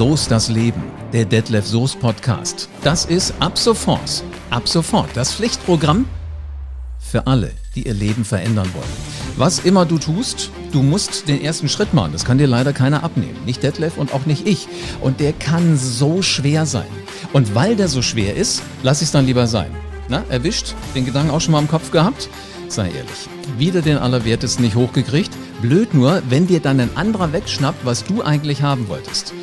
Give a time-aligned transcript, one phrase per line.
[0.00, 2.70] So ist das Leben, der Detlef Soest Podcast.
[2.82, 6.06] Das ist ab sofort, ab sofort das Pflichtprogramm
[6.98, 9.36] für alle, die ihr Leben verändern wollen.
[9.36, 12.12] Was immer du tust, du musst den ersten Schritt machen.
[12.12, 13.36] Das kann dir leider keiner abnehmen.
[13.44, 14.68] Nicht Detlef und auch nicht ich.
[15.02, 16.88] Und der kann so schwer sein.
[17.34, 19.70] Und weil der so schwer ist, lass ich es dann lieber sein.
[20.08, 20.72] Na, erwischt?
[20.94, 22.30] Den Gedanken auch schon mal im Kopf gehabt?
[22.68, 23.28] Sei ehrlich.
[23.58, 25.32] Wieder den Allerwertesten nicht hochgekriegt?
[25.60, 29.34] Blöd nur, wenn dir dann ein anderer wegschnappt, was du eigentlich haben wolltest.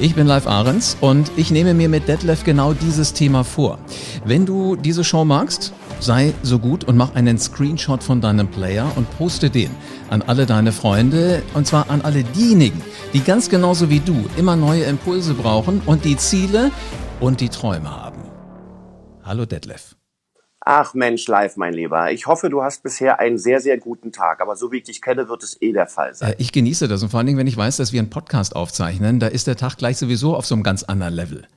[0.00, 3.80] Ich bin Live Ahrens und ich nehme mir mit Detlef genau dieses Thema vor.
[4.24, 8.92] Wenn du diese Show magst, sei so gut und mach einen Screenshot von deinem Player
[8.94, 9.70] und poste den
[10.08, 12.80] an alle deine Freunde und zwar an alle diejenigen,
[13.12, 16.70] die ganz genauso wie du immer neue Impulse brauchen und die Ziele
[17.18, 18.22] und die Träume haben.
[19.24, 19.97] Hallo Detlef.
[20.70, 22.12] Ach Mensch, live, mein Lieber.
[22.12, 24.42] Ich hoffe, du hast bisher einen sehr, sehr guten Tag.
[24.42, 26.32] Aber so wie ich dich kenne, wird es eh der Fall sein.
[26.32, 28.54] Äh, ich genieße das und vor allen Dingen, wenn ich weiß, dass wir einen Podcast
[28.54, 31.48] aufzeichnen, da ist der Tag gleich sowieso auf so einem ganz anderen Level.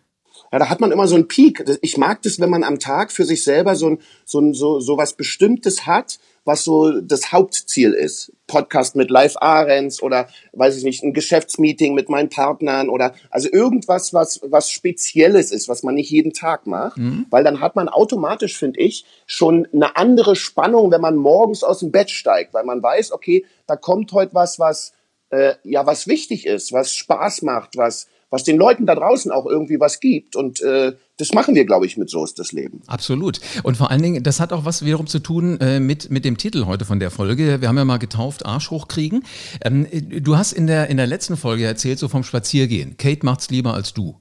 [0.54, 1.62] Ja, da hat man immer so einen Peak.
[1.82, 4.80] Ich mag das, wenn man am Tag für sich selber so, ein, so, ein, so,
[4.80, 8.32] so was Bestimmtes hat, was so das Hauptziel ist.
[8.52, 13.50] Podcast mit Live Ahrens oder, weiß ich nicht, ein Geschäftsmeeting mit meinen Partnern oder, also
[13.50, 16.98] irgendwas, was, was Spezielles ist, was man nicht jeden Tag macht.
[16.98, 17.28] Mhm.
[17.30, 21.80] Weil dann hat man automatisch, finde ich, schon eine andere Spannung, wenn man morgens aus
[21.80, 24.92] dem Bett steigt, weil man weiß, okay, da kommt heute was, was,
[25.30, 29.46] äh, ja, was wichtig ist, was Spaß macht, was, was den Leuten da draußen auch
[29.46, 30.36] irgendwie was gibt.
[30.36, 30.92] Und äh,
[31.22, 32.82] das machen wir, glaube ich, mit So ist das Leben.
[32.88, 33.40] Absolut.
[33.64, 36.38] Und vor allen Dingen, das hat auch was wiederum zu tun äh, mit, mit dem
[36.38, 37.62] Titel heute von der Folge.
[37.62, 39.24] Wir haben ja mal getauft, Arsch hochkriegen.
[39.64, 42.98] Ähm, du hast in der, in der letzten Folge erzählt, so vom Spaziergehen.
[42.98, 44.21] Kate macht's lieber als du.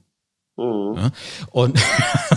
[0.61, 0.95] Mhm.
[0.95, 1.11] Ja?
[1.51, 1.79] Und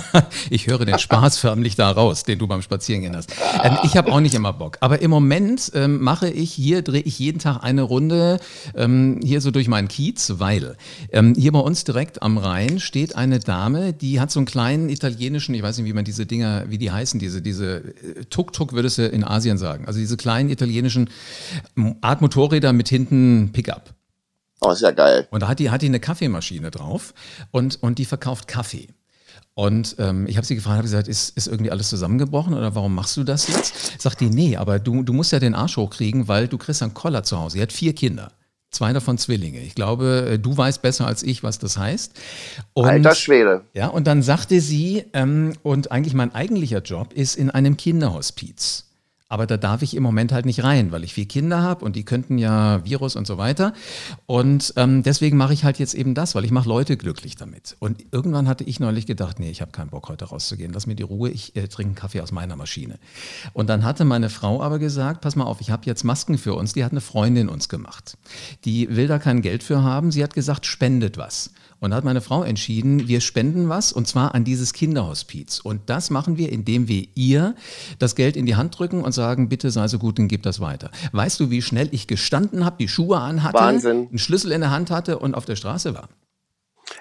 [0.50, 3.32] ich höre den Spaß förmlich da raus, den du beim Spazierengehen hast.
[3.62, 4.78] Ähm, ich habe auch nicht immer Bock.
[4.80, 8.38] Aber im Moment ähm, mache ich hier, drehe ich jeden Tag eine Runde
[8.74, 10.76] ähm, hier so durch meinen Kiez, weil
[11.12, 14.88] ähm, hier bei uns direkt am Rhein steht eine Dame, die hat so einen kleinen
[14.88, 18.72] italienischen, ich weiß nicht, wie man diese Dinger, wie die heißen, diese, diese äh, Tuk-Tuk
[18.72, 19.84] würdest du in Asien sagen.
[19.86, 21.10] Also diese kleinen italienischen
[22.00, 23.94] Art Motorräder mit hinten Pickup.
[24.64, 25.26] Oh, ist ja geil.
[25.30, 27.14] Und da hat die, hat die eine Kaffeemaschine drauf
[27.50, 28.88] und, und die verkauft Kaffee.
[29.54, 32.94] Und ähm, ich habe sie gefragt, habe gesagt, ist, ist irgendwie alles zusammengebrochen oder warum
[32.94, 34.00] machst du das jetzt?
[34.00, 36.94] Sagt die, nee, aber du, du musst ja den Arsch hochkriegen, weil du kriegst einen
[36.94, 37.54] Koller zu Hause.
[37.54, 38.32] Sie hat vier Kinder.
[38.74, 39.60] Zwei davon Zwillinge.
[39.60, 42.12] Ich glaube, äh, du weißt besser als ich, was das heißt.
[42.72, 43.62] Und, Alter Schwede.
[43.72, 48.83] Ja, und dann sagte sie, ähm, und eigentlich mein eigentlicher Job ist in einem Kinderhospiz.
[49.34, 51.96] Aber da darf ich im Moment halt nicht rein, weil ich vier Kinder habe und
[51.96, 53.72] die könnten ja Virus und so weiter.
[54.26, 57.74] Und ähm, deswegen mache ich halt jetzt eben das, weil ich mache Leute glücklich damit.
[57.80, 60.72] Und irgendwann hatte ich neulich gedacht, nee, ich habe keinen Bock heute rauszugehen.
[60.72, 63.00] Lass mir die Ruhe, ich äh, trinke einen Kaffee aus meiner Maschine.
[63.54, 66.54] Und dann hatte meine Frau aber gesagt, pass mal auf, ich habe jetzt Masken für
[66.54, 66.72] uns.
[66.74, 68.16] Die hat eine Freundin uns gemacht.
[68.64, 70.12] Die will da kein Geld für haben.
[70.12, 71.50] Sie hat gesagt, spendet was.
[71.84, 75.60] Und da hat meine Frau entschieden, wir spenden was und zwar an dieses Kinderhospiz.
[75.60, 77.54] Und das machen wir, indem wir ihr
[77.98, 80.60] das Geld in die Hand drücken und sagen, bitte sei so gut und gib das
[80.60, 80.90] weiter.
[81.12, 84.08] Weißt du, wie schnell ich gestanden habe, die Schuhe anhatte, Wahnsinn.
[84.08, 86.08] einen Schlüssel in der Hand hatte und auf der Straße war?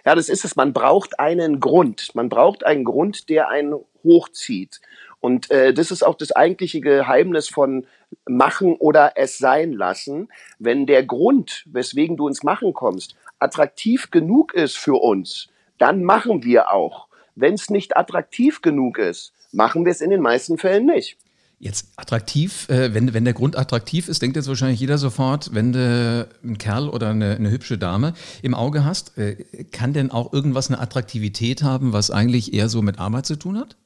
[0.05, 0.57] Ja, das ist es.
[0.57, 2.09] Man braucht einen Grund.
[2.13, 4.81] Man braucht einen Grund, der einen hochzieht.
[5.21, 7.87] Und äh, das ist auch das eigentliche Geheimnis von
[8.27, 10.27] machen oder es sein lassen.
[10.59, 16.43] Wenn der Grund, weswegen du ins Machen kommst, attraktiv genug ist für uns, dann machen
[16.43, 17.07] wir auch.
[17.35, 21.17] Wenn es nicht attraktiv genug ist, machen wir es in den meisten Fällen nicht.
[21.59, 25.71] Jetzt attraktiv, äh, wenn, wenn der Grund attraktiv ist, denkt jetzt wahrscheinlich jeder sofort, wenn
[25.71, 29.37] du einen Kerl oder eine, eine hübsche Dame im Auge hast, äh,
[29.71, 33.57] kann denn auch irgendwas eine Attraktivität haben, was eigentlich eher so mit Arbeit zu tun
[33.57, 33.77] hat?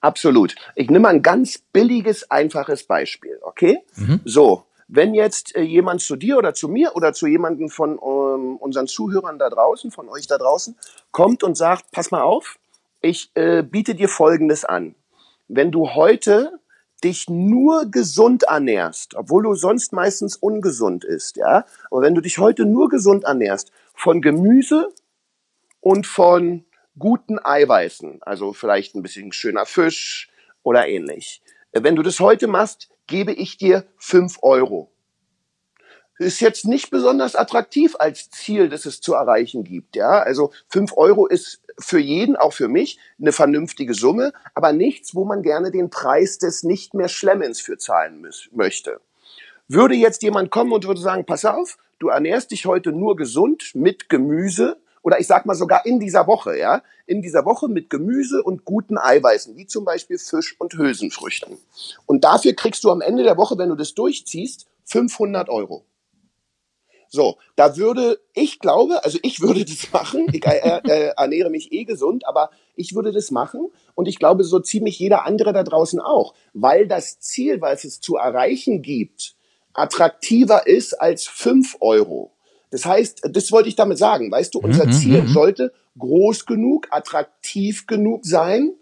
[0.00, 0.54] Absolut.
[0.76, 3.78] Ich nehme ein ganz billiges, einfaches Beispiel, okay?
[3.96, 4.20] Mhm.
[4.24, 8.56] So, wenn jetzt äh, jemand zu dir oder zu mir oder zu jemandem von ähm,
[8.56, 10.76] unseren Zuhörern da draußen, von euch da draußen,
[11.10, 12.58] kommt und sagt, pass mal auf,
[13.00, 14.94] ich äh, biete dir Folgendes an.
[15.48, 16.58] Wenn du heute
[17.02, 22.38] dich nur gesund ernährst, obwohl du sonst meistens ungesund isst, ja, aber wenn du dich
[22.38, 24.88] heute nur gesund ernährst, von Gemüse
[25.80, 26.64] und von
[26.98, 30.30] guten Eiweißen, also vielleicht ein bisschen schöner Fisch
[30.62, 31.42] oder ähnlich.
[31.72, 34.90] Äh, wenn du das heute machst, gebe ich dir fünf Euro.
[36.18, 39.96] Ist jetzt nicht besonders attraktiv als Ziel, das es zu erreichen gibt.
[39.96, 45.16] Ja, also fünf Euro ist für jeden, auch für mich, eine vernünftige Summe, aber nichts,
[45.16, 49.00] wo man gerne den Preis des nicht mehr Schlemmens für zahlen möchte.
[49.66, 53.72] Würde jetzt jemand kommen und würde sagen, pass auf, du ernährst dich heute nur gesund
[53.74, 57.90] mit Gemüse, oder ich sag mal sogar in dieser Woche, ja, in dieser Woche mit
[57.90, 61.58] Gemüse und guten Eiweißen, wie zum Beispiel Fisch und Hülsenfrüchten.
[62.06, 65.84] Und dafür kriegst du am Ende der Woche, wenn du das durchziehst, 500 Euro.
[67.10, 70.26] So, da würde, ich glaube, also ich würde das machen.
[70.32, 73.70] Ich äh, äh, ernähre mich eh gesund, aber ich würde das machen.
[73.94, 76.34] Und ich glaube, so ziemlich jeder andere da draußen auch.
[76.54, 79.36] Weil das Ziel, was es zu erreichen gibt,
[79.74, 82.33] attraktiver ist als fünf Euro.
[82.74, 84.32] Das heißt, das wollte ich damit sagen.
[84.32, 85.28] Weißt du, unser mhm, Ziel mhm.
[85.28, 88.72] sollte groß genug, attraktiv genug sein,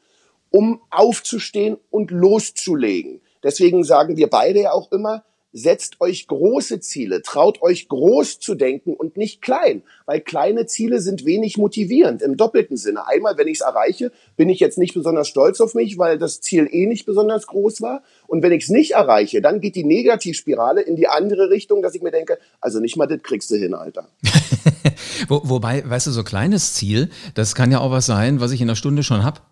[0.49, 3.21] um aufzustehen und loszulegen.
[3.43, 8.55] Deswegen sagen wir beide ja auch immer, setzt euch große Ziele, traut euch groß zu
[8.55, 13.07] denken und nicht klein, weil kleine Ziele sind wenig motivierend im doppelten Sinne.
[13.07, 16.41] Einmal, wenn ich es erreiche, bin ich jetzt nicht besonders stolz auf mich, weil das
[16.41, 18.03] Ziel eh nicht besonders groß war.
[18.27, 21.95] Und wenn ich es nicht erreiche, dann geht die Negativspirale in die andere Richtung, dass
[21.95, 24.09] ich mir denke, also nicht mal das kriegst du hin, Alter.
[25.29, 28.61] Wo, wobei, weißt du, so kleines Ziel, das kann ja auch was sein, was ich
[28.61, 29.52] in einer Stunde schon hab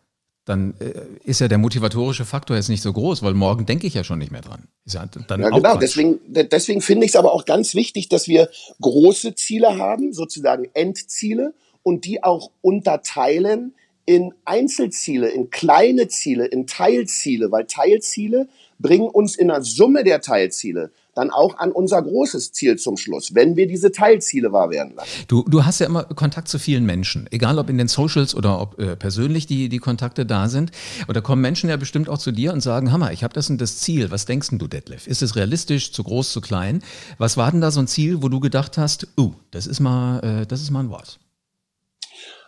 [0.50, 0.92] dann äh,
[1.24, 4.18] ist ja der motivatorische Faktor jetzt nicht so groß, weil morgen denke ich ja schon
[4.18, 4.68] nicht mehr dran.
[4.84, 5.76] Ja ja, genau.
[5.76, 8.50] Deswegen, deswegen finde ich es aber auch ganz wichtig, dass wir
[8.80, 13.74] große Ziele haben, sozusagen Endziele, und die auch unterteilen
[14.04, 18.48] in Einzelziele, in kleine Ziele, in Teilziele, weil Teilziele
[18.78, 20.90] bringen uns in der Summe der Teilziele
[21.20, 25.24] dann auch an unser großes Ziel zum Schluss, wenn wir diese Teilziele wahr werden lassen.
[25.28, 28.60] Du, du hast ja immer Kontakt zu vielen Menschen, egal ob in den Socials oder
[28.60, 30.72] ob äh, persönlich die, die Kontakte da sind.
[31.08, 33.60] Oder kommen Menschen ja bestimmt auch zu dir und sagen, Hammer, ich habe das und
[33.60, 34.10] das Ziel.
[34.10, 35.06] Was denkst du, Detlef?
[35.06, 36.82] Ist es realistisch, zu groß, zu klein?
[37.18, 40.20] Was war denn da so ein Ziel, wo du gedacht hast, uh, das ist mal,
[40.20, 41.20] äh, das ist mal ein Wort?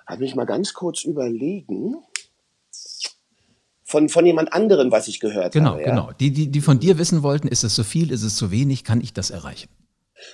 [0.07, 1.97] Habe mich mal ganz kurz überlegen
[3.93, 5.83] von, von jemand anderem, was ich gehört genau, habe.
[5.83, 6.13] Genau, genau.
[6.19, 8.85] Die, die, die von dir wissen wollten, ist es zu viel, ist es zu wenig,
[8.85, 9.69] kann ich das erreichen?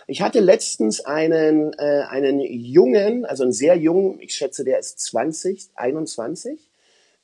[0.07, 5.01] Ich hatte letztens einen, äh, einen jungen, also einen sehr jungen, ich schätze, der ist
[5.01, 6.71] 20, 21,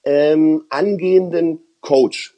[0.03, 2.35] ähm, angehenden Coach.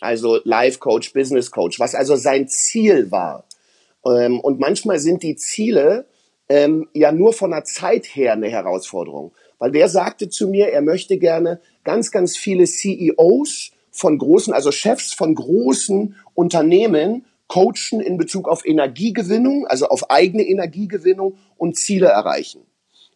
[0.00, 3.46] Also Life Coach, Business Coach, was also sein Ziel war.
[4.06, 6.06] Ähm, und manchmal sind die Ziele
[6.48, 9.32] ähm, ja nur von der Zeit her eine Herausforderung.
[9.58, 14.70] Weil der sagte zu mir, er möchte gerne ganz, ganz viele CEOs von großen, also
[14.70, 22.08] Chefs von großen Unternehmen coachen in Bezug auf Energiegewinnung, also auf eigene Energiegewinnung und Ziele
[22.08, 22.60] erreichen.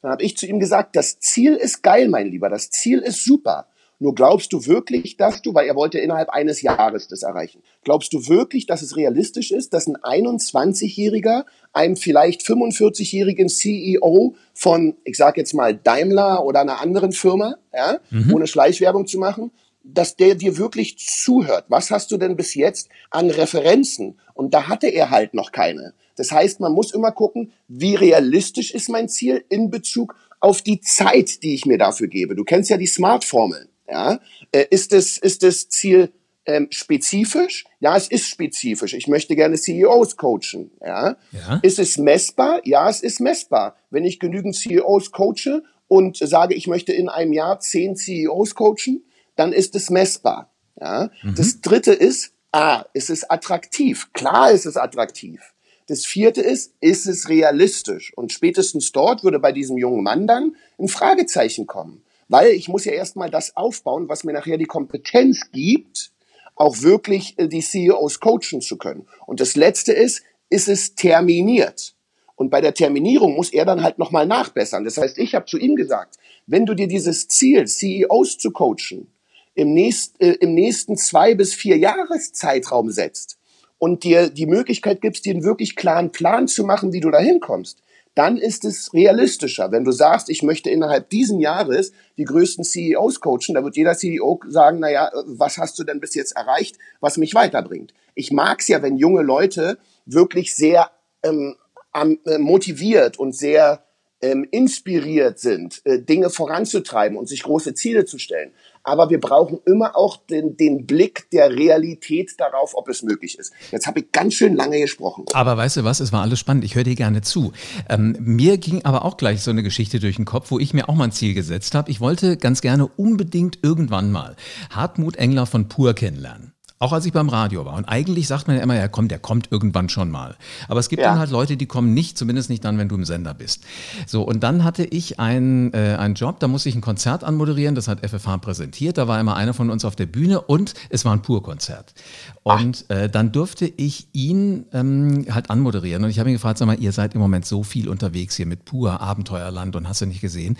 [0.00, 3.24] Dann habe ich zu ihm gesagt, das Ziel ist geil, mein Lieber, das Ziel ist
[3.24, 3.68] super.
[4.02, 8.12] Nur glaubst du wirklich, dass du, weil er wollte innerhalb eines Jahres das erreichen, glaubst
[8.12, 15.16] du wirklich, dass es realistisch ist, dass ein 21-Jähriger einem vielleicht 45-jährigen CEO von, ich
[15.16, 18.34] sage jetzt mal Daimler oder einer anderen Firma, ja, mhm.
[18.34, 19.52] ohne Schleichwerbung zu machen,
[19.84, 21.66] dass der dir wirklich zuhört.
[21.69, 24.19] Was hast du denn bis jetzt an Referenzen?
[24.34, 25.94] Und da hatte er halt noch keine.
[26.16, 30.81] Das heißt, man muss immer gucken, wie realistisch ist mein Ziel in Bezug auf die
[30.81, 32.34] Zeit, die ich mir dafür gebe.
[32.34, 33.69] Du kennst ja die Smart-Formeln.
[33.92, 34.20] Ja?
[34.50, 36.12] Äh, ist, das, ist das Ziel
[36.46, 37.64] ähm, spezifisch?
[37.80, 38.94] Ja, es ist spezifisch.
[38.94, 40.70] Ich möchte gerne CEOs coachen.
[40.80, 41.16] Ja?
[41.32, 41.60] ja?
[41.62, 42.60] Ist es messbar?
[42.64, 43.76] Ja, es ist messbar.
[43.90, 49.04] Wenn ich genügend CEOs coache und sage, ich möchte in einem Jahr zehn CEOs coachen,
[49.36, 50.50] dann ist es messbar.
[50.80, 51.10] Ja?
[51.22, 51.34] Mhm.
[51.36, 54.12] Das dritte ist, ah, ist es attraktiv?
[54.12, 55.40] Klar ist es attraktiv.
[55.86, 58.12] Das vierte ist, ist es realistisch?
[58.16, 62.02] Und spätestens dort würde bei diesem jungen Mann dann ein Fragezeichen kommen.
[62.32, 66.12] Weil ich muss ja erstmal das aufbauen, was mir nachher die Kompetenz gibt,
[66.56, 69.06] auch wirklich äh, die CEOs coachen zu können.
[69.26, 71.94] Und das Letzte ist, ist es terminiert.
[72.34, 74.82] Und bei der Terminierung muss er dann halt nochmal nachbessern.
[74.84, 79.12] Das heißt, ich habe zu ihm gesagt, wenn du dir dieses Ziel, CEOs zu coachen,
[79.55, 83.36] im, nächst, äh, im nächsten zwei bis vier Jahreszeitraum setzt
[83.77, 87.19] und dir die Möglichkeit gibst, dir einen wirklich klaren Plan zu machen, wie du da
[87.19, 87.82] hinkommst,
[88.14, 89.72] dann ist es realistischer.
[89.72, 93.94] Wenn du sagst, ich möchte innerhalb diesen Jahres die größten CEOs coachen, da wird jeder
[93.94, 97.94] CEO sagen, naja, was hast du denn bis jetzt erreicht, was mich weiterbringt?
[98.14, 100.90] Ich mag's ja, wenn junge Leute wirklich sehr
[101.22, 101.56] ähm,
[101.94, 103.84] äh, motiviert und sehr
[104.20, 108.52] ähm, inspiriert sind, äh, Dinge voranzutreiben und sich große Ziele zu stellen
[108.84, 113.53] aber wir brauchen immer auch den, den Blick der Realität darauf, ob es möglich ist.
[113.70, 115.24] Jetzt habe ich ganz schön lange gesprochen.
[115.32, 117.53] Aber weißt du was, es war alles spannend, ich höre dir gerne zu.
[117.89, 120.89] Ähm, mir ging aber auch gleich so eine Geschichte durch den Kopf, wo ich mir
[120.89, 121.91] auch mal ein Ziel gesetzt habe.
[121.91, 124.36] Ich wollte ganz gerne unbedingt irgendwann mal
[124.70, 126.51] Hartmut Engler von Pur kennenlernen.
[126.82, 127.74] Auch als ich beim Radio war.
[127.74, 130.34] Und eigentlich sagt man ja immer, ja komm, der kommt irgendwann schon mal.
[130.67, 131.10] Aber es gibt ja.
[131.10, 133.62] dann halt Leute, die kommen nicht, zumindest nicht dann, wenn du im Sender bist.
[134.05, 137.77] So, und dann hatte ich einen, äh, einen Job, da musste ich ein Konzert anmoderieren,
[137.77, 138.98] das hat FFH präsentiert.
[138.98, 141.94] Da war immer einer von uns auf der Bühne und es war ein Pur-Konzert.
[142.43, 146.03] Und äh, dann durfte ich ihn ähm, halt anmoderieren.
[146.03, 148.46] Und ich habe ihn gefragt, sag mal, ihr seid im Moment so viel unterwegs hier
[148.46, 150.56] mit Pur, Abenteuerland und hast du nicht gesehen.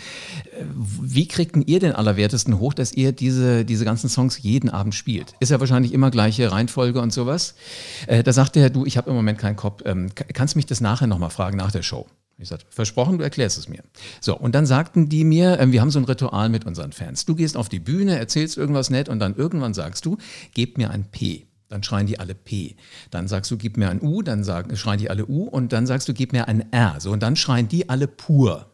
[0.57, 0.67] Äh,
[1.01, 5.35] wie kriegt ihr den Allerwertesten hoch, dass ihr diese, diese ganzen Songs jeden Abend spielt?
[5.41, 7.57] Ist ja wahrscheinlich immer gleiche Reihenfolge und sowas.
[8.07, 10.81] Äh, da sagte er, du, ich habe im Moment keinen Kopf, ähm, kannst mich das
[10.81, 12.07] nachher nochmal fragen, nach der Show.
[12.39, 13.83] Ich sagte, versprochen, du erklärst es mir.
[14.21, 17.25] So, und dann sagten die mir, äh, wir haben so ein Ritual mit unseren Fans.
[17.25, 20.17] Du gehst auf die Bühne, erzählst irgendwas nett und dann irgendwann sagst du,
[20.55, 21.47] gebt mir ein P.
[21.69, 22.77] Dann schreien die alle P.
[23.11, 25.87] Dann sagst du, gib mir ein U, dann sagen, schreien die alle U und dann
[25.87, 26.97] sagst du, gib mir ein R.
[26.99, 28.67] So, und dann schreien die alle pur.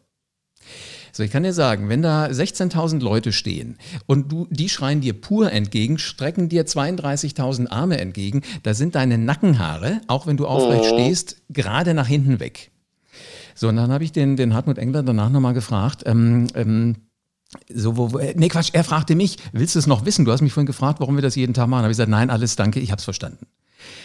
[1.12, 5.14] So, ich kann dir sagen, wenn da 16.000 Leute stehen und du, die schreien dir
[5.14, 10.92] pur entgegen, strecken dir 32.000 Arme entgegen, da sind deine Nackenhaare, auch wenn du aufrecht
[10.92, 10.94] oh.
[10.94, 12.70] stehst, gerade nach hinten weg.
[13.54, 16.96] So, und dann habe ich den, den Hartmut Engler danach nochmal gefragt, ähm, ähm,
[17.68, 20.24] so, wo, wo, nee, Quatsch, er fragte mich, willst du es noch wissen?
[20.24, 21.80] Du hast mich vorhin gefragt, warum wir das jeden Tag machen.
[21.80, 23.46] Da habe ich gesagt, nein, alles danke, ich habe es verstanden.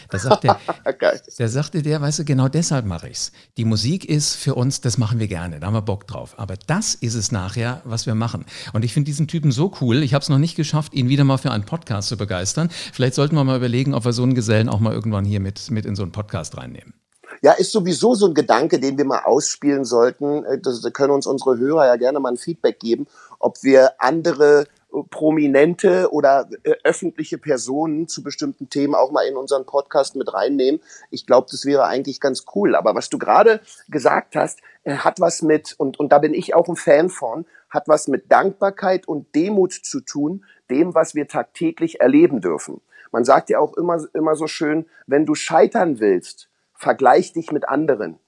[0.09, 0.59] Da sagt der,
[1.39, 3.31] der sagte der, weißt du, genau deshalb mache ich's.
[3.57, 6.35] Die Musik ist für uns, das machen wir gerne, da haben wir Bock drauf.
[6.37, 8.45] Aber das ist es nachher, was wir machen.
[8.73, 10.03] Und ich finde diesen Typen so cool.
[10.03, 12.69] Ich habe es noch nicht geschafft, ihn wieder mal für einen Podcast zu begeistern.
[12.91, 15.71] Vielleicht sollten wir mal überlegen, ob wir so einen Gesellen auch mal irgendwann hier mit,
[15.71, 16.93] mit in so einen Podcast reinnehmen.
[17.41, 20.45] Ja, ist sowieso so ein Gedanke, den wir mal ausspielen sollten.
[20.45, 23.07] Äh, da können uns unsere Hörer ja gerne mal ein Feedback geben,
[23.39, 24.65] ob wir andere
[25.09, 30.81] prominente oder äh, öffentliche Personen zu bestimmten Themen auch mal in unseren Podcast mit reinnehmen.
[31.09, 32.75] Ich glaube, das wäre eigentlich ganz cool.
[32.75, 36.53] Aber was du gerade gesagt hast, äh, hat was mit, und, und da bin ich
[36.53, 41.27] auch ein Fan von, hat was mit Dankbarkeit und Demut zu tun, dem, was wir
[41.27, 42.81] tagtäglich erleben dürfen.
[43.11, 47.67] Man sagt ja auch immer, immer so schön, wenn du scheitern willst, vergleich dich mit
[47.67, 48.19] anderen.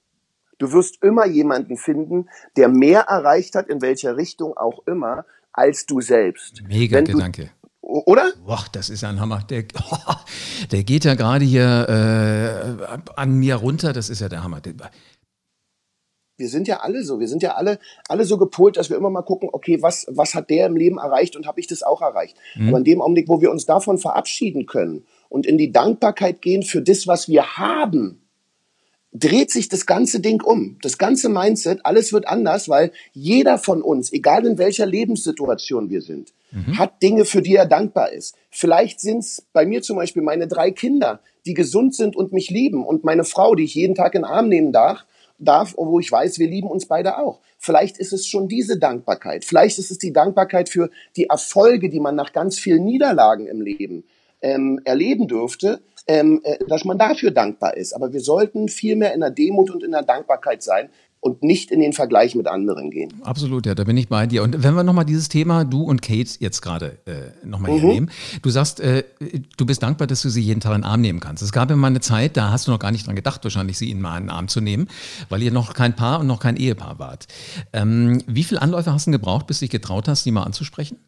[0.58, 5.86] Du wirst immer jemanden finden, der mehr erreicht hat, in welcher Richtung auch immer, als
[5.86, 6.62] du selbst.
[6.68, 7.50] Mega Wenn Gedanke.
[7.82, 8.32] Du, oder?
[8.44, 9.42] Boah, das ist ein Hammer.
[9.48, 10.14] Der, oh,
[10.70, 13.92] der geht ja gerade hier äh, an mir runter.
[13.92, 14.60] Das ist ja der Hammer.
[16.36, 17.18] Wir sind ja alle so.
[17.18, 20.34] Wir sind ja alle, alle so gepolt, dass wir immer mal gucken, okay, was, was
[20.34, 22.36] hat der im Leben erreicht und habe ich das auch erreicht?
[22.56, 22.68] Mhm.
[22.68, 26.62] Aber in dem Augenblick, wo wir uns davon verabschieden können und in die Dankbarkeit gehen
[26.62, 28.25] für das, was wir haben,
[29.18, 30.78] dreht sich das ganze Ding um.
[30.82, 36.02] Das ganze Mindset, alles wird anders, weil jeder von uns, egal in welcher Lebenssituation wir
[36.02, 36.78] sind, mhm.
[36.78, 38.36] hat Dinge, für die er dankbar ist.
[38.50, 42.50] Vielleicht sind es bei mir zum Beispiel meine drei Kinder, die gesund sind und mich
[42.50, 45.04] lieben und meine Frau, die ich jeden Tag in den Arm nehmen darf,
[45.38, 47.40] darf, wo ich weiß, wir lieben uns beide auch.
[47.58, 49.44] Vielleicht ist es schon diese Dankbarkeit.
[49.44, 53.60] Vielleicht ist es die Dankbarkeit für die Erfolge, die man nach ganz vielen Niederlagen im
[53.60, 54.04] Leben
[54.46, 57.92] ähm, erleben dürfte, ähm, äh, dass man dafür dankbar ist.
[57.92, 60.88] Aber wir sollten viel mehr in der Demut und in der Dankbarkeit sein
[61.18, 63.12] und nicht in den Vergleich mit anderen gehen.
[63.24, 64.44] Absolut, ja, da bin ich bei dir.
[64.44, 67.78] Und wenn wir nochmal dieses Thema, du und Kate jetzt gerade äh, nochmal mhm.
[67.78, 68.10] hernehmen.
[68.42, 69.02] Du sagst, äh,
[69.56, 71.42] du bist dankbar, dass du sie jeden Tag in den Arm nehmen kannst.
[71.42, 73.76] Es gab ja mal eine Zeit, da hast du noch gar nicht dran gedacht, wahrscheinlich
[73.76, 74.86] sie in mal in den Arm zu nehmen,
[75.28, 77.26] weil ihr noch kein Paar und noch kein Ehepaar wart.
[77.72, 80.98] Ähm, wie viele Anläufe hast du gebraucht, bis du dich getraut hast, sie mal anzusprechen?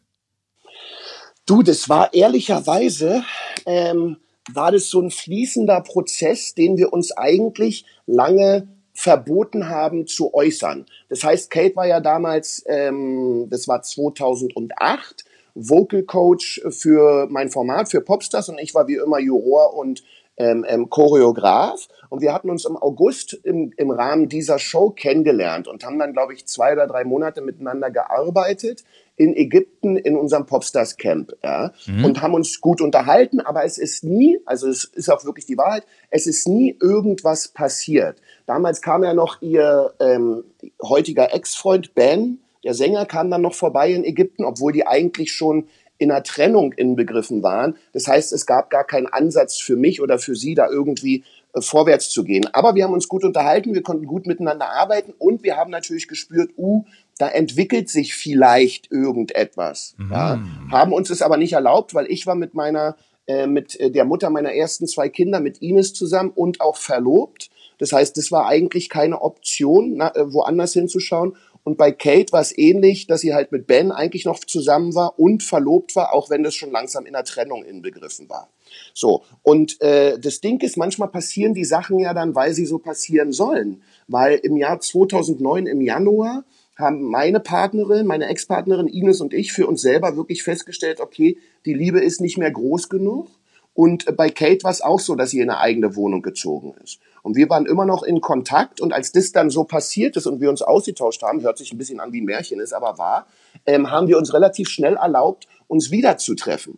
[1.49, 3.23] Du, das war ehrlicherweise
[3.65, 4.17] ähm,
[4.53, 10.85] war das so ein fließender Prozess, den wir uns eigentlich lange verboten haben zu äußern.
[11.09, 15.25] Das heißt, Kate war ja damals, ähm, das war 2008,
[15.55, 20.03] Vocal Coach für mein Format, für Popstars und ich war wie immer Juror und
[20.39, 21.87] ähm, ähm, Choreograf.
[22.09, 26.13] Und wir hatten uns im August im, im Rahmen dieser Show kennengelernt und haben dann,
[26.13, 28.83] glaube ich, zwei oder drei Monate miteinander gearbeitet
[29.19, 32.05] in Ägypten in unserem Popstars Camp ja, mhm.
[32.05, 35.57] und haben uns gut unterhalten, aber es ist nie, also es ist auch wirklich die
[35.57, 38.21] Wahrheit, es ist nie irgendwas passiert.
[38.45, 40.45] Damals kam ja noch ihr ähm,
[40.81, 45.67] heutiger Ex-Freund Ben, der Sänger, kam dann noch vorbei in Ägypten, obwohl die eigentlich schon
[45.99, 47.75] in einer Trennung inbegriffen waren.
[47.93, 51.61] Das heißt, es gab gar keinen Ansatz für mich oder für sie, da irgendwie äh,
[51.61, 52.47] vorwärts zu gehen.
[52.53, 56.07] Aber wir haben uns gut unterhalten, wir konnten gut miteinander arbeiten und wir haben natürlich
[56.07, 56.85] gespürt, uh,
[57.17, 59.95] da entwickelt sich vielleicht irgendetwas.
[59.97, 60.11] Mhm.
[60.11, 62.95] Ja, haben uns es aber nicht erlaubt, weil ich war mit meiner,
[63.27, 67.49] äh, mit äh, der Mutter meiner ersten zwei Kinder, mit Ines zusammen und auch verlobt.
[67.77, 71.35] Das heißt, das war eigentlich keine Option, na, äh, woanders hinzuschauen.
[71.69, 75.19] Und bei Kate war es ähnlich, dass sie halt mit Ben eigentlich noch zusammen war
[75.19, 78.49] und verlobt war, auch wenn das schon langsam in der Trennung inbegriffen war.
[78.95, 82.79] So, und äh, das Ding ist, manchmal passieren die Sachen ja dann, weil sie so
[82.79, 83.83] passieren sollen.
[84.07, 86.43] Weil im Jahr 2009, im Januar,
[86.75, 91.75] haben meine Partnerin, meine Ex-Partnerin Ines und ich für uns selber wirklich festgestellt, okay, die
[91.75, 93.29] Liebe ist nicht mehr groß genug.
[93.79, 96.99] Und bei Kate war es auch so, dass sie in eine eigene Wohnung gezogen ist.
[97.23, 98.81] Und wir waren immer noch in Kontakt.
[98.81, 101.77] Und als das dann so passiert ist und wir uns ausgetauscht haben, hört sich ein
[101.77, 103.25] bisschen an wie ein Märchen, ist aber wahr,
[103.65, 106.77] ähm, haben wir uns relativ schnell erlaubt, uns wiederzutreffen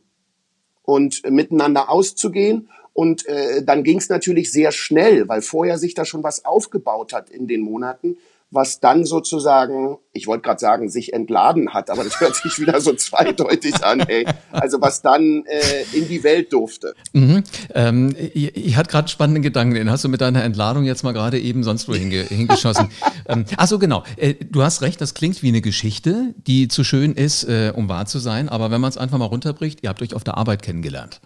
[0.84, 2.70] und miteinander auszugehen.
[2.94, 7.14] Und äh, dann ging es natürlich sehr schnell, weil vorher sich da schon was aufgebaut
[7.14, 8.18] hat in den Monaten,
[8.52, 12.82] was dann sozusagen, ich wollte gerade sagen, sich entladen hat, aber das hört sich wieder
[12.82, 14.26] so zweideutig an, ey.
[14.52, 16.94] Also was dann äh, in die Welt durfte.
[17.14, 17.44] Mhm.
[17.74, 21.14] Ähm, ich, ich hatte gerade spannenden Gedanken, den hast du mit deiner Entladung jetzt mal
[21.14, 22.90] gerade eben sonst wo hinge hingeschossen.
[23.28, 24.04] ähm, ach so, genau.
[24.18, 27.88] Äh, du hast recht, das klingt wie eine Geschichte, die zu schön ist, äh, um
[27.88, 30.38] wahr zu sein, aber wenn man es einfach mal runterbricht, ihr habt euch auf der
[30.38, 31.22] Arbeit kennengelernt.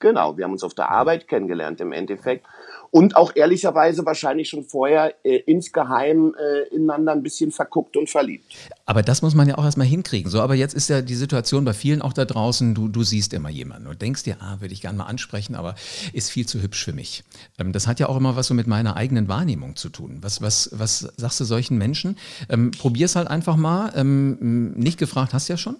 [0.00, 2.46] Genau, wir haben uns auf der Arbeit kennengelernt im Endeffekt
[2.90, 8.52] und auch ehrlicherweise wahrscheinlich schon vorher äh, insgeheim äh, ineinander ein bisschen verguckt und verliebt.
[8.86, 10.30] Aber das muss man ja auch erstmal hinkriegen.
[10.30, 13.32] So, aber jetzt ist ja die Situation bei vielen auch da draußen, du, du siehst
[13.32, 15.74] immer jemanden und denkst dir, ah, würde ich gerne mal ansprechen, aber
[16.12, 17.22] ist viel zu hübsch für mich.
[17.58, 20.18] Ähm, das hat ja auch immer was so mit meiner eigenen Wahrnehmung zu tun.
[20.22, 22.16] Was, was, was sagst du solchen Menschen?
[22.48, 23.92] Ähm, probier's halt einfach mal.
[23.94, 25.76] Ähm, nicht gefragt hast du ja schon?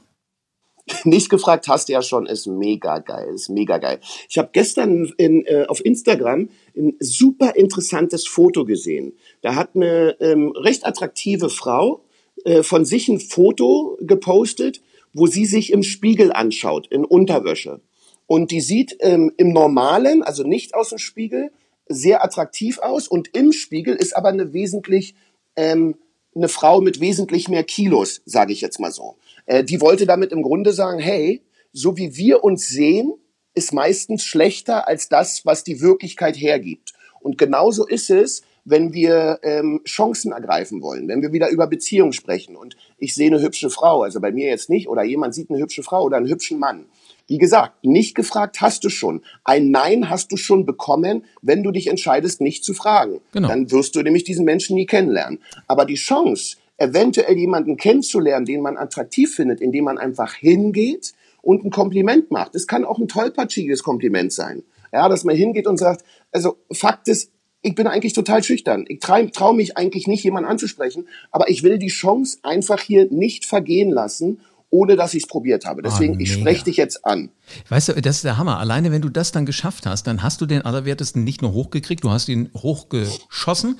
[1.05, 4.01] Nicht gefragt hast du ja schon, ist mega geil, ist mega geil.
[4.29, 9.15] Ich habe gestern in, äh, auf Instagram ein super interessantes Foto gesehen.
[9.43, 12.03] Da hat eine ähm, recht attraktive Frau
[12.45, 14.81] äh, von sich ein Foto gepostet,
[15.13, 17.81] wo sie sich im Spiegel anschaut, in Unterwäsche.
[18.27, 21.51] Und die sieht ähm, im Normalen, also nicht aus dem Spiegel,
[21.89, 25.17] sehr attraktiv aus und im Spiegel ist aber eine wesentlich
[25.57, 25.97] ähm,
[26.35, 29.17] eine Frau mit wesentlich mehr Kilos, sage ich jetzt mal so.
[29.47, 31.43] Äh, die wollte damit im Grunde sagen, hey,
[31.73, 33.13] so wie wir uns sehen,
[33.55, 36.93] ist meistens schlechter als das, was die Wirklichkeit hergibt.
[37.21, 42.13] Und genauso ist es, wenn wir ähm, Chancen ergreifen wollen, wenn wir wieder über Beziehungen
[42.13, 45.51] sprechen und ich sehe eine hübsche Frau, also bei mir jetzt nicht, oder jemand sieht
[45.51, 46.87] eine hübsche Frau oder einen hübschen Mann.
[47.27, 49.23] Wie gesagt, nicht gefragt hast du schon.
[49.45, 53.21] Ein Nein hast du schon bekommen, wenn du dich entscheidest, nicht zu fragen.
[53.33, 53.49] Genau.
[53.49, 55.39] Dann wirst du nämlich diesen Menschen nie kennenlernen.
[55.69, 61.65] Aber die Chance, eventuell jemanden kennenzulernen, den man attraktiv findet, indem man einfach hingeht und
[61.65, 62.55] ein Kompliment macht.
[62.55, 64.63] Es kann auch ein tollpatschiges Kompliment sein.
[64.93, 67.31] Ja, dass man hingeht und sagt, also Fakt ist,
[67.63, 68.87] ich bin eigentlich total schüchtern.
[68.89, 73.07] Ich traue trau mich eigentlich nicht, jemanden anzusprechen, aber ich will die Chance einfach hier
[73.11, 75.83] nicht vergehen lassen ohne dass ich es probiert habe.
[75.83, 77.31] Deswegen, oh, ich spreche dich jetzt an.
[77.69, 78.59] Weißt du, das ist der Hammer.
[78.59, 82.05] Alleine wenn du das dann geschafft hast, dann hast du den Allerwertesten nicht nur hochgekriegt,
[82.05, 83.79] du hast ihn hochgeschossen.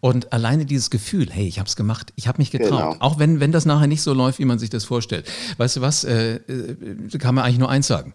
[0.00, 2.94] Und alleine dieses Gefühl, hey, ich habe es gemacht, ich habe mich getraut.
[2.94, 2.96] Genau.
[3.00, 5.30] Auch wenn, wenn das nachher nicht so läuft, wie man sich das vorstellt.
[5.58, 8.14] Weißt du was, äh, äh, kann man eigentlich nur eins sagen.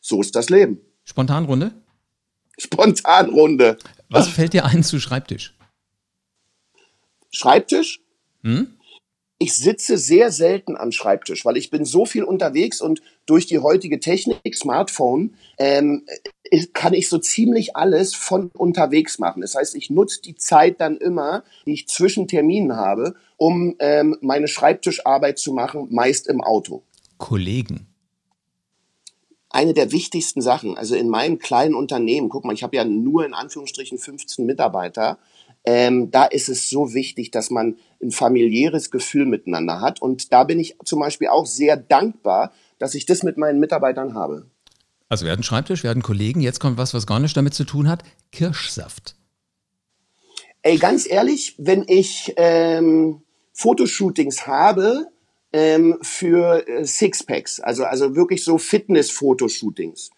[0.00, 0.80] So ist das Leben.
[1.04, 1.72] Spontanrunde?
[2.58, 3.78] Spontanrunde.
[4.10, 5.54] Was fällt dir ein zu Schreibtisch?
[7.30, 8.00] Schreibtisch?
[8.42, 8.68] Hm?
[9.38, 13.58] Ich sitze sehr selten am Schreibtisch, weil ich bin so viel unterwegs und durch die
[13.58, 16.06] heutige Technik, Smartphone, ähm,
[16.72, 19.40] kann ich so ziemlich alles von unterwegs machen.
[19.40, 24.16] Das heißt, ich nutze die Zeit dann immer, die ich zwischen Terminen habe, um ähm,
[24.20, 26.82] meine Schreibtischarbeit zu machen, meist im Auto.
[27.18, 27.88] Kollegen.
[29.50, 33.24] Eine der wichtigsten Sachen, also in meinem kleinen Unternehmen, guck mal, ich habe ja nur
[33.24, 35.18] in Anführungsstrichen 15 Mitarbeiter,
[35.64, 40.00] ähm, da ist es so wichtig, dass man ein familiäres Gefühl miteinander hat.
[40.00, 44.14] Und da bin ich zum Beispiel auch sehr dankbar, dass ich das mit meinen Mitarbeitern
[44.14, 44.46] habe.
[45.08, 47.64] Also wir hatten Schreibtisch, wir hatten Kollegen, jetzt kommt was, was gar nichts damit zu
[47.64, 49.16] tun hat, Kirschsaft.
[50.62, 55.06] Ey, ganz ehrlich, wenn ich ähm, Fotoshootings habe
[55.52, 60.10] ähm, für äh, Sixpacks, also, also wirklich so Fitness-Fotoshootings,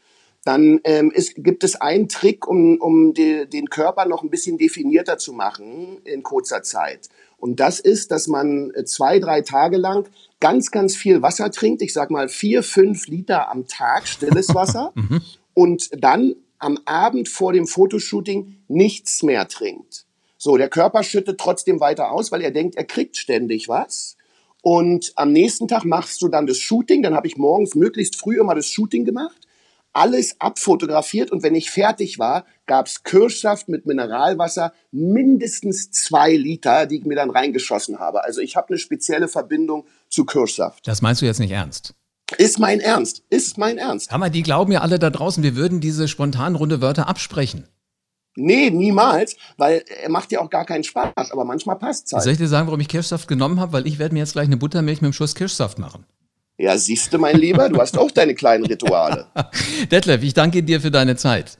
[0.44, 4.56] dann ähm, ist, gibt es einen Trick, um, um die, den Körper noch ein bisschen
[4.56, 7.08] definierter zu machen in kurzer Zeit.
[7.38, 10.08] Und das ist, dass man äh, zwei, drei Tage lang
[10.40, 11.82] ganz, ganz viel Wasser trinkt.
[11.82, 14.92] Ich sag mal vier, fünf Liter am Tag stilles Wasser.
[14.96, 15.20] Mhm.
[15.54, 20.06] und dann am Abend vor dem Fotoshooting nichts mehr trinkt.
[20.38, 24.16] So, der Körper schüttet trotzdem weiter aus, weil er denkt, er kriegt ständig was.
[24.62, 27.02] Und am nächsten Tag machst du dann das Shooting.
[27.02, 29.45] Dann habe ich morgens möglichst früh immer das Shooting gemacht
[29.96, 36.98] alles abfotografiert und wenn ich fertig war, gab's Kirschsaft mit Mineralwasser, mindestens zwei Liter, die
[36.98, 38.22] ich mir dann reingeschossen habe.
[38.22, 40.86] Also ich habe eine spezielle Verbindung zu Kirschsaft.
[40.86, 41.94] Das meinst du jetzt nicht ernst?
[42.36, 44.10] Ist mein Ernst, ist mein Ernst.
[44.10, 47.66] Hammer, die glauben ja alle da draußen, wir würden diese spontan runde Wörter absprechen.
[48.36, 52.22] Nee, niemals, weil er macht ja auch gar keinen Spaß, aber manchmal passt's halt.
[52.22, 53.72] Soll ich dir sagen, warum ich Kirschsaft genommen habe?
[53.72, 56.04] Weil ich werde mir jetzt gleich eine Buttermilch mit einem Schuss Kirschsaft machen.
[56.58, 59.26] Ja, siehst du, mein Lieber, du hast auch deine kleinen Rituale.
[59.90, 61.58] Detlef, ich danke dir für deine Zeit.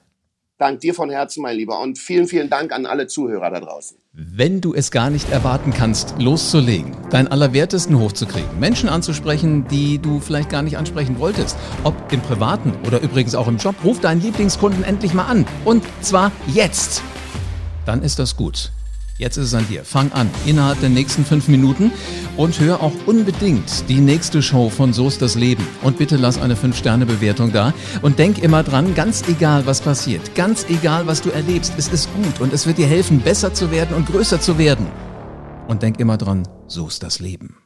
[0.58, 1.78] Dank dir von Herzen, mein Lieber.
[1.80, 3.98] Und vielen, vielen Dank an alle Zuhörer da draußen.
[4.14, 10.18] Wenn du es gar nicht erwarten kannst, loszulegen, dein Allerwertesten hochzukriegen, Menschen anzusprechen, die du
[10.18, 14.22] vielleicht gar nicht ansprechen wolltest, ob im Privaten oder übrigens auch im Job, ruf deinen
[14.22, 15.46] Lieblingskunden endlich mal an.
[15.66, 17.02] Und zwar jetzt.
[17.84, 18.72] Dann ist das gut.
[19.18, 19.84] Jetzt ist es an dir.
[19.84, 21.90] Fang an innerhalb der nächsten fünf Minuten
[22.36, 25.66] und hör auch unbedingt die nächste Show von So ist das Leben.
[25.82, 27.72] Und bitte lass eine 5-Sterne-Bewertung da.
[28.02, 32.12] Und denk immer dran, ganz egal was passiert, ganz egal was du erlebst, es ist
[32.14, 34.86] gut und es wird dir helfen, besser zu werden und größer zu werden.
[35.66, 37.56] Und denk immer dran, so ist das Leben.